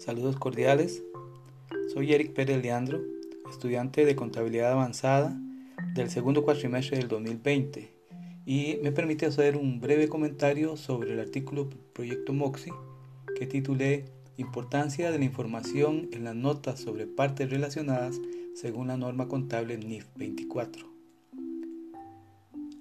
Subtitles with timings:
[0.00, 1.02] Saludos cordiales.
[1.92, 3.02] Soy Eric Pérez Leandro,
[3.50, 5.38] estudiante de Contabilidad Avanzada
[5.94, 7.92] del segundo cuatrimestre del 2020
[8.46, 12.70] y me permite hacer un breve comentario sobre el artículo Proyecto MOXI
[13.38, 14.06] que titulé
[14.38, 18.18] Importancia de la información en las notas sobre partes relacionadas
[18.54, 20.88] según la norma contable NIF 24.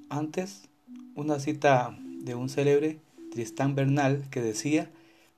[0.08, 0.70] Antes,
[1.16, 4.90] una cita de un célebre Tristán Bernal que decía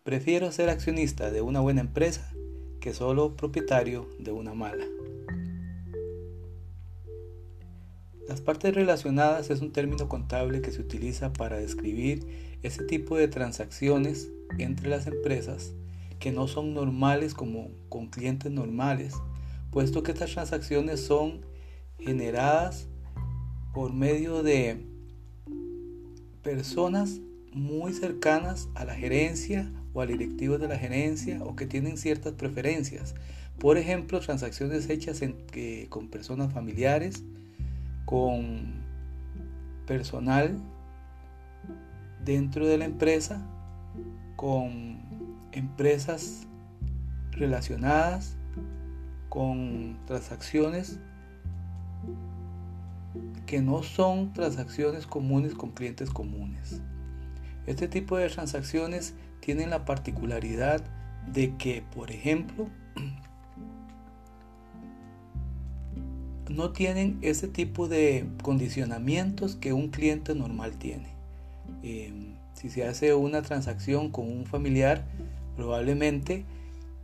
[0.03, 2.33] Prefiero ser accionista de una buena empresa
[2.79, 4.83] que solo propietario de una mala.
[8.27, 13.27] Las partes relacionadas es un término contable que se utiliza para describir ese tipo de
[13.27, 15.73] transacciones entre las empresas
[16.19, 19.13] que no son normales como con clientes normales,
[19.69, 21.45] puesto que estas transacciones son
[21.99, 22.87] generadas
[23.71, 24.83] por medio de
[26.41, 27.19] personas
[27.53, 32.33] muy cercanas a la gerencia o al directivo de la gerencia o que tienen ciertas
[32.33, 33.15] preferencias.
[33.59, 35.21] Por ejemplo, transacciones hechas
[35.89, 37.23] con personas familiares,
[38.05, 38.81] con
[39.85, 40.57] personal
[42.23, 43.45] dentro de la empresa,
[44.35, 44.99] con
[45.51, 46.47] empresas
[47.31, 48.35] relacionadas,
[49.29, 50.99] con transacciones
[53.45, 56.81] que no son transacciones comunes con clientes comunes.
[57.67, 60.81] Este tipo de transacciones tienen la particularidad
[61.31, 62.67] de que, por ejemplo,
[66.49, 71.09] no tienen ese tipo de condicionamientos que un cliente normal tiene.
[71.83, 75.05] Em, si se hace una transacción con un familiar,
[75.55, 76.45] probablemente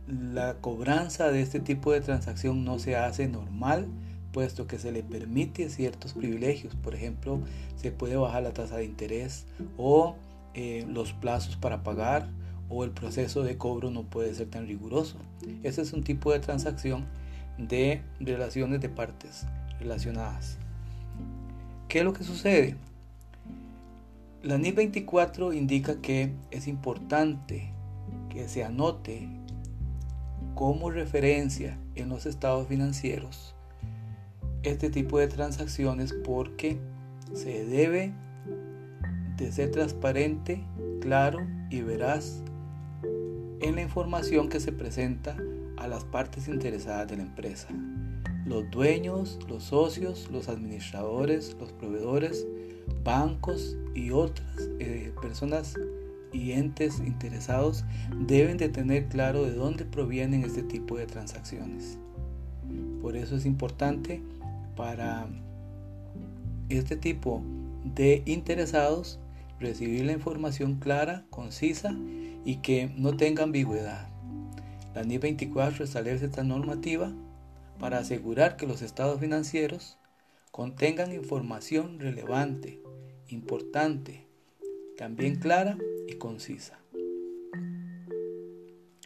[0.06, 3.86] la cobranza de este tipo de transacción no se hace normal,
[4.32, 6.74] puesto que se le permite ciertos privilegios.
[6.76, 7.40] Por ejemplo,
[7.76, 10.16] se puede bajar la tasa de interés o
[10.54, 12.28] eh, los plazos para pagar
[12.68, 15.16] o el proceso de cobro no puede ser tan riguroso.
[15.62, 17.06] Ese es un tipo de transacción
[17.56, 19.46] de relaciones de partes
[19.80, 20.58] relacionadas.
[21.88, 22.76] ¿Qué es lo que sucede?
[24.42, 27.70] La NIF 24 indica que es importante
[28.28, 29.28] que se anote
[30.54, 33.54] como referencia en los estados financieros
[34.62, 36.78] este tipo de transacciones porque
[37.32, 38.12] se debe
[39.38, 40.64] de ser transparente,
[41.00, 41.38] claro
[41.70, 42.42] y veraz
[43.60, 45.36] en la información que se presenta
[45.76, 47.68] a las partes interesadas de la empresa.
[48.44, 52.46] Los dueños, los socios, los administradores, los proveedores,
[53.04, 55.74] bancos y otras eh, personas
[56.32, 57.84] y entes interesados
[58.18, 61.98] deben de tener claro de dónde provienen este tipo de transacciones.
[63.00, 64.22] Por eso es importante
[64.76, 65.26] para
[66.68, 67.42] este tipo
[67.84, 69.18] de interesados
[69.60, 71.94] recibir la información clara, concisa
[72.44, 74.08] y que no tenga ambigüedad.
[74.94, 77.12] La NIF 24 establece esta normativa
[77.78, 79.98] para asegurar que los estados financieros
[80.50, 82.80] contengan información relevante,
[83.28, 84.26] importante,
[84.96, 86.78] también clara y concisa.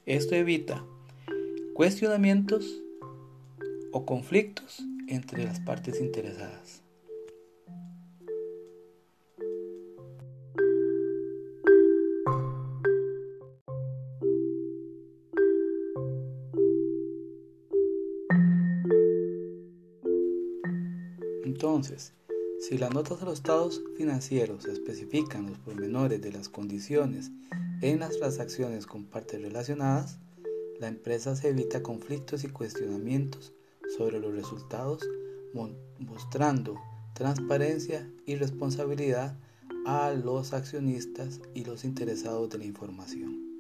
[0.06, 0.84] Esto evita
[1.74, 2.82] cuestionamientos
[3.92, 6.81] o conflictos entre las partes interesadas.
[21.62, 22.12] Entonces,
[22.58, 27.30] si las notas de los estados financieros especifican los pormenores de las condiciones
[27.82, 30.18] en las transacciones con partes relacionadas,
[30.80, 33.52] la empresa se evita conflictos y cuestionamientos
[33.96, 35.08] sobre los resultados,
[36.00, 36.80] mostrando
[37.14, 39.38] transparencia y responsabilidad
[39.86, 43.51] a los accionistas y los interesados de la información.